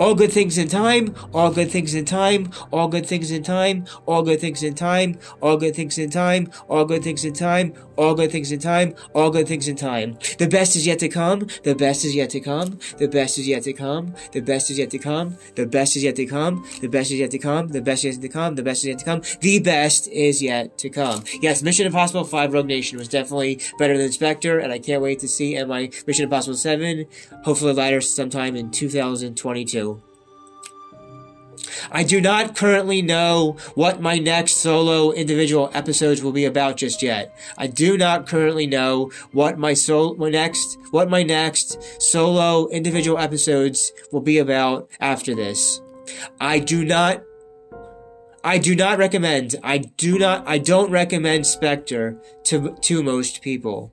all 0.01 0.15
good 0.15 0.33
things 0.33 0.57
in 0.57 0.67
time, 0.67 1.15
all 1.35 1.53
good 1.53 1.71
things 1.71 1.95
in 1.95 2.07
time, 2.07 2.51
all 2.73 2.89
good 2.89 3.05
things 3.05 3.31
in 3.31 3.43
time, 3.43 3.85
all 4.07 4.23
good 4.23 4.41
things 4.41 4.63
in 4.63 4.75
time, 4.75 5.19
all 5.43 5.59
good 5.59 5.75
things 5.75 5.99
in 5.99 6.09
time, 6.09 6.51
all 6.69 6.87
good 6.87 7.05
things 7.05 7.23
in 7.23 7.35
time, 7.35 7.75
all 7.99 8.15
good 8.15 8.33
things 8.33 8.51
in 8.51 8.59
time, 8.59 8.95
all 9.15 9.31
good 9.31 9.47
things 9.47 9.69
in 9.69 9.77
time. 9.77 10.19
The 10.39 10.49
best 10.49 10.75
is 10.75 10.87
yet 10.87 10.99
to 11.01 11.09
come, 11.11 11.47
the 11.65 11.75
best 11.75 12.05
is 12.07 12.15
yet 12.15 12.31
to 12.31 12.41
come, 12.41 12.79
the 12.97 13.09
best 13.09 13.39
is 13.39 13.47
yet 13.47 13.63
to 13.65 13.75
come, 13.75 14.15
the 14.33 14.41
best 14.41 14.71
is 14.71 14.79
yet 14.79 14.91
to 14.91 14.99
come, 14.99 15.37
the 15.55 15.67
best 15.67 15.97
is 15.97 16.03
yet 16.03 16.17
to 16.17 16.25
come, 16.25 16.63
the 16.81 16.89
best 16.89 17.11
is 17.11 17.19
yet 17.21 17.31
to 17.31 17.39
come, 17.39 17.69
the 17.69 17.83
best 17.83 18.05
is 18.05 18.15
yet 18.15 18.23
to 18.23 18.29
come, 18.29 18.55
the 18.55 18.63
best 18.63 18.85
is 18.85 18.89
yet 18.89 18.99
to 19.01 19.05
come, 19.05 19.23
the 19.43 19.61
best 19.61 20.09
is 20.09 20.43
yet 20.43 20.79
to 20.79 20.89
come. 20.89 21.25
Yes, 21.43 21.63
Mission 21.63 21.85
Impossible 21.85 22.25
5 22.25 22.55
Rogue 22.55 22.67
Nation 22.67 22.97
was 22.97 23.09
definitely 23.09 23.61
better 23.79 23.99
than 23.99 24.11
Spectre, 24.13 24.59
and 24.59 24.73
I 24.73 24.79
can't 24.79 25.03
wait 25.03 25.19
to 25.19 25.29
see 25.29 25.63
my 25.65 25.91
Mission 26.07 26.25
Impossible 26.25 26.57
7, 26.57 27.05
hopefully 27.45 27.75
later 27.75 28.01
sometime 28.01 28.57
in 28.57 28.71
2022. 28.71 29.90
I 31.91 32.05
do 32.05 32.21
not 32.21 32.57
currently 32.57 33.03
know 33.03 33.57
what 33.75 34.01
my 34.01 34.19
next 34.19 34.59
solo 34.59 35.11
individual 35.13 35.71
episodes 35.75 36.23
will 36.23 36.33
be 36.33 36.45
about 36.45 36.77
just 36.77 37.03
yet. 37.03 37.37
I 37.59 37.67
do 37.67 37.99
not 37.99 38.27
currently 38.27 38.67
know 38.67 39.11
what 39.33 39.59
my 39.59 39.75
my 40.17 40.31
next, 40.31 40.79
what 40.91 41.11
my 41.11 41.23
next 41.23 42.03
solo 42.03 42.69
individual 42.69 43.19
episodes 43.19 43.93
will 44.13 44.21
be 44.21 44.39
about 44.39 44.89
after 45.01 45.35
this. 45.35 45.81
I 46.41 46.59
do 46.59 46.85
not 46.85 47.23
I 48.43 48.57
do 48.57 48.75
not 48.75 48.97
recommend, 48.97 49.57
I 49.63 49.79
do 49.79 50.19
not, 50.19 50.49
I 50.49 50.57
don't 50.57 50.91
recommend 50.91 51.47
Spectre 51.47 52.17
to, 52.45 52.75
to 52.81 53.03
most 53.03 53.43
people. 53.43 53.93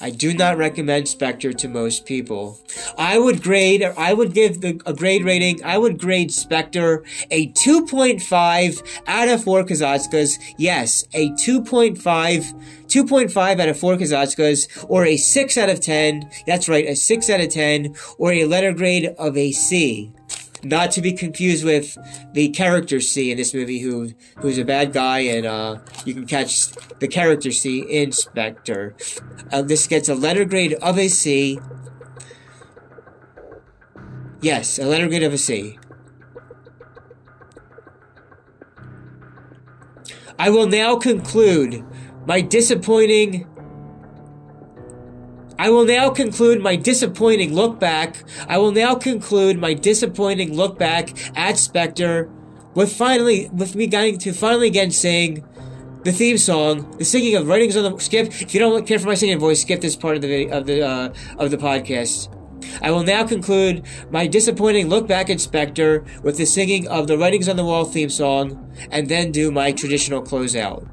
I 0.00 0.10
do 0.10 0.34
not 0.34 0.58
recommend 0.58 1.08
Spectre 1.08 1.52
to 1.52 1.68
most 1.68 2.04
people. 2.04 2.60
I 2.98 3.18
would 3.18 3.42
grade, 3.42 3.82
I 3.82 4.12
would 4.12 4.34
give 4.34 4.60
the, 4.60 4.80
a 4.86 4.92
grade 4.92 5.24
rating, 5.24 5.64
I 5.64 5.78
would 5.78 5.98
grade 5.98 6.32
Spectre 6.32 7.04
a 7.30 7.48
2.5 7.52 9.00
out 9.06 9.28
of 9.28 9.44
4 9.44 9.64
Kozatskas. 9.64 10.38
Yes, 10.58 11.04
a 11.14 11.30
2.5, 11.30 11.96
2.5 11.98 13.60
out 13.60 13.68
of 13.68 13.78
4 13.78 13.96
Kozatskas, 13.96 14.86
or 14.88 15.06
a 15.06 15.16
6 15.16 15.56
out 15.56 15.70
of 15.70 15.80
10. 15.80 16.30
That's 16.46 16.68
right, 16.68 16.86
a 16.86 16.96
6 16.96 17.30
out 17.30 17.40
of 17.40 17.48
10, 17.48 17.94
or 18.18 18.32
a 18.32 18.44
letter 18.44 18.72
grade 18.72 19.14
of 19.18 19.36
a 19.36 19.52
C 19.52 20.12
not 20.64 20.90
to 20.92 21.02
be 21.02 21.12
confused 21.12 21.64
with 21.64 21.96
the 22.32 22.48
character 22.48 23.00
C 23.00 23.30
in 23.30 23.36
this 23.36 23.54
movie, 23.54 23.80
who 23.80 24.12
who's 24.38 24.58
a 24.58 24.64
bad 24.64 24.92
guy, 24.92 25.20
and 25.20 25.46
uh, 25.46 25.78
you 26.04 26.14
can 26.14 26.26
catch 26.26 26.68
the 26.98 27.08
character 27.08 27.50
C 27.50 27.80
in 27.80 28.12
Spectre. 28.12 28.94
Uh, 29.52 29.62
this 29.62 29.86
gets 29.86 30.08
a 30.08 30.14
letter 30.14 30.44
grade 30.44 30.74
of 30.74 30.98
a 30.98 31.08
C. 31.08 31.58
Yes, 34.40 34.78
a 34.78 34.84
letter 34.84 35.08
grade 35.08 35.22
of 35.22 35.32
a 35.32 35.38
C. 35.38 35.78
I 40.38 40.50
will 40.50 40.66
now 40.66 40.96
conclude 40.96 41.84
my 42.26 42.40
disappointing 42.40 43.46
I 45.58 45.70
will 45.70 45.84
now 45.84 46.10
conclude 46.10 46.60
my 46.60 46.76
disappointing 46.76 47.54
look 47.54 47.78
back. 47.78 48.16
I 48.48 48.58
will 48.58 48.72
now 48.72 48.94
conclude 48.96 49.58
my 49.58 49.74
disappointing 49.74 50.54
look 50.54 50.78
back 50.78 51.10
at 51.36 51.58
Spectre 51.58 52.28
with 52.74 52.92
finally, 52.92 53.48
with 53.52 53.76
me 53.76 53.86
getting 53.86 54.18
to 54.18 54.32
finally 54.32 54.66
again 54.66 54.90
sing 54.90 55.44
the 56.02 56.12
theme 56.12 56.38
song, 56.38 56.96
the 56.98 57.04
singing 57.04 57.36
of 57.36 57.46
writings 57.46 57.76
on 57.76 57.90
the 57.90 57.98
skip. 57.98 58.28
If 58.40 58.52
you 58.52 58.60
don't 58.60 58.86
care 58.86 58.98
for 58.98 59.06
my 59.06 59.14
singing 59.14 59.38
voice, 59.38 59.62
skip 59.62 59.80
this 59.80 59.96
part 59.96 60.16
of 60.16 60.22
the 60.22 60.28
video, 60.28 60.58
of 60.58 60.66
the 60.66 60.82
uh, 60.82 61.14
of 61.38 61.50
the 61.50 61.56
podcast. 61.56 62.30
I 62.82 62.90
will 62.90 63.02
now 63.02 63.26
conclude 63.26 63.84
my 64.10 64.26
disappointing 64.26 64.88
look 64.88 65.06
back 65.06 65.30
at 65.30 65.40
Spectre 65.40 66.04
with 66.22 66.36
the 66.36 66.46
singing 66.46 66.88
of 66.88 67.06
the 67.06 67.16
Writings 67.16 67.48
on 67.48 67.56
the 67.56 67.64
Wall 67.64 67.84
theme 67.84 68.10
song, 68.10 68.74
and 68.90 69.08
then 69.08 69.32
do 69.32 69.50
my 69.50 69.72
traditional 69.72 70.22
closeout. 70.22 70.88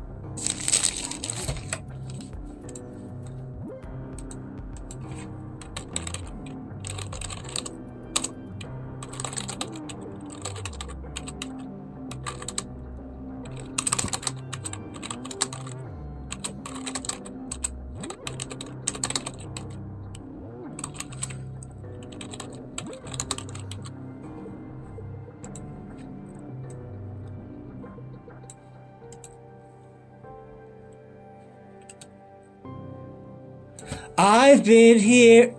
I've 34.24 34.64
been 34.64 35.00
here. 35.00 35.56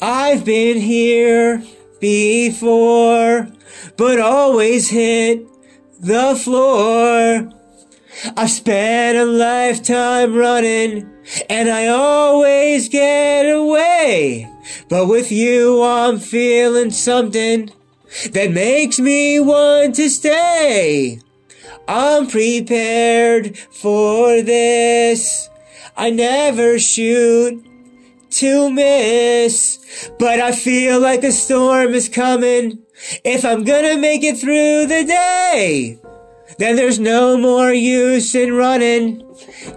I've 0.00 0.44
been 0.44 0.78
here 0.78 1.62
before, 2.00 3.46
but 3.96 4.18
always 4.18 4.88
hit 4.90 5.46
the 6.00 6.34
floor. 6.34 7.52
I've 8.36 8.50
spent 8.50 9.16
a 9.16 9.24
lifetime 9.24 10.34
running, 10.34 11.08
and 11.48 11.70
I 11.70 11.86
always 11.86 12.88
get 12.88 13.44
away. 13.44 14.50
But 14.88 15.06
with 15.06 15.30
you, 15.30 15.84
I'm 15.84 16.18
feeling 16.18 16.90
something 16.90 17.70
that 18.32 18.50
makes 18.50 18.98
me 18.98 19.38
want 19.38 19.94
to 19.94 20.10
stay. 20.10 21.20
I'm 21.86 22.26
prepared 22.26 23.56
for 23.56 24.42
this. 24.42 25.48
I 25.96 26.10
never 26.10 26.78
shoot 26.78 27.64
to 28.30 28.70
miss, 28.70 30.10
but 30.18 30.40
I 30.40 30.52
feel 30.52 31.00
like 31.00 31.22
a 31.22 31.32
storm 31.32 31.94
is 31.94 32.08
coming. 32.08 32.78
If 33.24 33.44
I'm 33.44 33.64
gonna 33.64 33.96
make 33.98 34.22
it 34.22 34.38
through 34.38 34.86
the 34.86 35.04
day, 35.04 35.98
then 36.58 36.76
there's 36.76 36.98
no 36.98 37.36
more 37.36 37.72
use 37.72 38.34
in 38.34 38.54
running. 38.54 39.22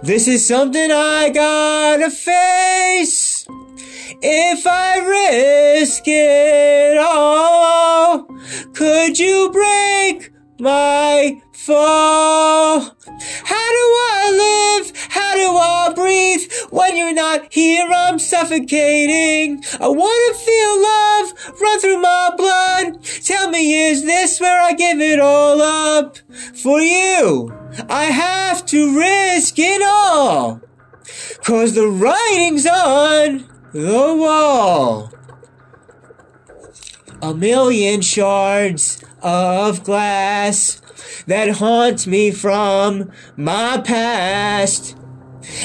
This 0.02 0.28
is 0.28 0.46
something 0.46 0.90
I 0.90 1.30
gotta 1.30 2.10
face. 2.10 3.46
If 4.22 4.66
I 4.66 4.98
risk 4.98 6.04
it 6.06 6.96
all, 6.98 8.26
could 8.72 9.18
you 9.18 9.50
break 9.52 10.32
my 10.58 11.40
fall? 11.52 12.80
How 12.80 13.68
do 13.78 13.86
I 14.12 14.80
live? 14.80 14.92
How 15.10 15.34
do 15.34 15.56
I 15.56 15.92
breathe? 15.94 16.50
When 16.70 16.96
you're 16.96 17.14
not 17.14 17.52
here, 17.52 17.88
I'm 17.92 18.18
suffocating. 18.18 19.64
I 19.80 19.88
wanna 19.88 20.34
feel 20.34 20.82
love 20.82 21.16
run 21.60 21.80
through 21.80 22.00
my 22.00 22.32
blood. 22.36 23.02
Tell 23.02 23.50
me, 23.50 23.88
is 23.88 24.04
this 24.04 24.40
where 24.40 24.60
I 24.60 24.72
give 24.72 25.00
it 25.00 25.20
all 25.20 25.60
up? 25.60 26.18
For 26.54 26.80
you, 26.80 27.52
I 27.88 28.04
have 28.04 28.66
to 28.66 28.98
risk 28.98 29.58
it 29.58 29.82
all. 29.82 30.60
Cause 31.44 31.74
the 31.74 31.88
writing's 31.88 32.66
on 32.66 33.46
the 33.72 34.14
wall. 34.14 35.12
A 37.22 37.34
million 37.34 38.02
shards 38.02 39.02
of 39.22 39.82
glass 39.84 40.80
that 41.26 41.56
haunt 41.56 42.06
me 42.06 42.30
from 42.30 43.10
my 43.36 43.80
past. 43.84 44.96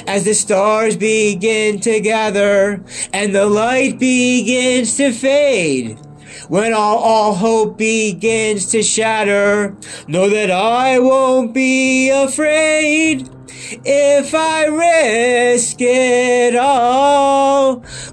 As 0.07 0.25
the 0.25 0.33
stars 0.33 0.95
begin 0.95 1.79
to 1.81 1.99
gather 1.99 2.83
and 3.11 3.33
the 3.33 3.47
light 3.47 3.99
begins 3.99 4.95
to 4.97 5.11
fade, 5.11 5.99
when 6.47 6.73
all, 6.73 6.97
all 6.97 7.33
hope 7.33 7.77
begins 7.77 8.67
to 8.67 8.83
shatter, 8.83 9.75
know 10.07 10.29
that 10.29 10.51
I 10.51 10.99
won't 10.99 11.53
be 11.53 12.09
afraid. 12.09 13.29
If 13.85 14.35
I 14.35 14.65
risk 14.65 15.77
it 15.79 16.55
all, 16.55 17.30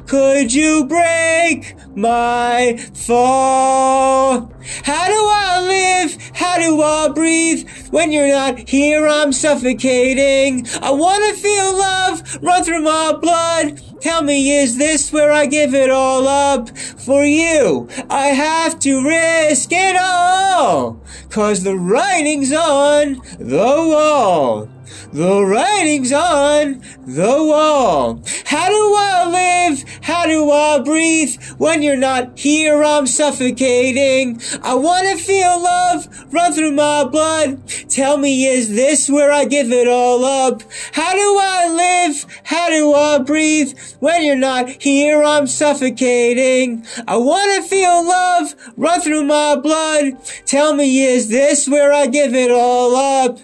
could 0.06 0.52
you 0.52 0.84
break 0.86 1.74
my 1.96 2.76
fall? 2.94 4.52
How 4.84 5.06
do 5.06 5.14
I 5.14 5.60
live? 5.66 6.18
How 6.34 6.58
do 6.58 6.82
I 6.82 7.08
breathe? 7.08 7.68
When 7.90 8.12
you're 8.12 8.28
not 8.28 8.68
here, 8.68 9.06
I'm 9.06 9.32
suffocating. 9.32 10.66
I 10.82 10.90
wanna 10.90 11.34
feel 11.34 11.76
love 11.76 12.22
run 12.42 12.64
through 12.64 12.82
my 12.82 13.12
blood. 13.20 13.80
Tell 14.00 14.22
me, 14.22 14.56
is 14.58 14.78
this 14.78 15.12
where 15.12 15.32
I 15.32 15.46
give 15.46 15.74
it 15.74 15.90
all 15.90 16.28
up? 16.28 16.76
For 16.78 17.24
you, 17.24 17.88
I 18.08 18.28
have 18.28 18.78
to 18.80 19.04
risk 19.04 19.70
it 19.72 19.96
all. 20.00 21.00
Cause 21.30 21.64
the 21.64 21.76
writing's 21.76 22.52
on 22.52 23.20
the 23.38 23.56
wall. 23.56 24.68
The 25.12 25.44
writing's 25.44 26.12
on 26.12 26.82
the 27.06 27.42
wall. 27.42 28.22
How 28.44 28.68
do 28.68 28.94
I 28.96 29.68
live? 29.68 29.84
How 30.02 30.26
do 30.26 30.50
I 30.50 30.80
breathe? 30.80 31.40
When 31.58 31.82
you're 31.82 31.96
not 31.96 32.38
here, 32.38 32.82
I'm 32.82 33.06
suffocating. 33.06 34.40
I 34.62 34.74
wanna 34.74 35.16
feel 35.16 35.62
love 35.62 36.08
run 36.32 36.52
through 36.52 36.72
my 36.72 37.04
blood. 37.04 37.66
Tell 37.88 38.16
me, 38.16 38.46
is 38.46 38.74
this 38.74 39.08
where 39.08 39.32
I 39.32 39.44
give 39.44 39.72
it 39.72 39.88
all 39.88 40.24
up? 40.24 40.62
How 40.92 41.12
do 41.14 41.38
I 41.40 41.68
live? 41.68 42.26
How 42.44 42.68
do 42.68 42.92
I 42.92 43.18
breathe? 43.18 43.78
When 44.00 44.24
you're 44.24 44.36
not 44.36 44.68
here, 44.82 45.22
I'm 45.22 45.46
suffocating. 45.46 46.84
I 47.06 47.16
wanna 47.16 47.62
feel 47.62 48.06
love 48.06 48.54
run 48.76 49.00
through 49.00 49.24
my 49.24 49.56
blood. 49.56 50.18
Tell 50.46 50.74
me, 50.74 51.04
is 51.04 51.28
this 51.28 51.68
where 51.68 51.92
I 51.92 52.06
give 52.06 52.34
it 52.34 52.50
all 52.50 52.94
up? 52.94 53.38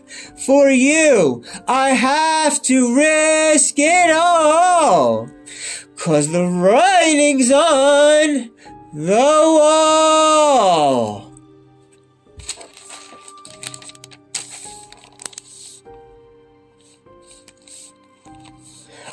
For 0.46 0.68
you, 0.68 1.33
I 1.66 1.90
have 1.90 2.62
to 2.62 2.94
risk 2.96 3.74
it 3.78 4.10
all. 4.14 5.28
Cause 5.96 6.30
the 6.30 6.44
writing's 6.44 7.50
on 7.50 8.50
the 8.92 9.10
wall. 9.58 11.32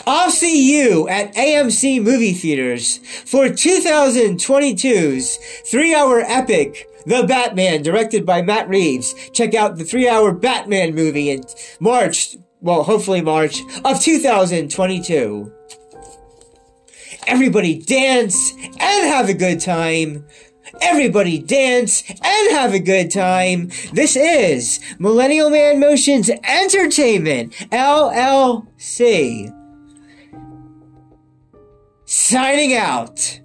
I'll 0.08 0.32
see 0.32 0.74
you 0.74 1.08
at 1.08 1.34
AMC 1.36 2.02
movie 2.04 2.34
theaters 2.34 2.98
for 3.26 3.46
2022's 3.46 5.38
three 5.70 5.96
hour 5.96 6.20
epic 6.22 6.91
the 7.06 7.26
Batman, 7.28 7.82
directed 7.82 8.26
by 8.26 8.42
Matt 8.42 8.70
Reeves. 8.70 9.14
Check 9.32 9.54
out 9.54 9.78
the 9.78 9.84
three-hour 9.84 10.34
Batman 10.34 10.94
movie 10.94 11.30
in 11.30 11.44
March, 11.80 12.38
well, 12.60 12.84
hopefully 12.84 13.22
March 13.22 13.62
of 13.84 14.00
2022. 14.00 15.52
Everybody 17.28 17.80
dance 17.80 18.54
and 18.54 19.08
have 19.08 19.30
a 19.30 19.34
good 19.34 19.60
time. 19.60 20.26
Everybody 20.82 21.40
dance 21.40 22.04
and 22.10 22.52
have 22.52 22.74
a 22.74 22.80
good 22.80 23.12
time. 23.12 23.70
This 23.94 24.16
is 24.16 24.80
Millennial 25.00 25.50
Man 25.50 25.80
Motions 25.80 26.30
Entertainment, 26.30 27.54
LLC. 27.72 29.54
Signing 32.06 32.76
out. 32.76 33.41